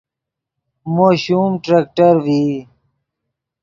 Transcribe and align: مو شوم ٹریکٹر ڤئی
مو 0.93 1.07
شوم 1.23 1.51
ٹریکٹر 1.63 2.13
ڤئی 2.23 2.45